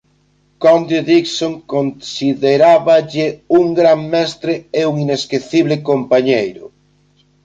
Conde 0.63 0.99
Dixon 1.09 1.53
consideráballe 1.73 3.25
"un 3.59 3.65
gran 3.79 3.99
mestre 4.13 4.53
e 4.79 4.81
un 4.91 4.95
inesquecible 5.05 5.75
compañeiro". 5.89 6.65